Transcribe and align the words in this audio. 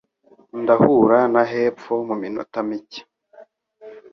Ndahura 0.61 1.19
na 1.33 1.43
hepfo 1.51 1.93
muminota 2.07 2.59
mike. 2.67 3.01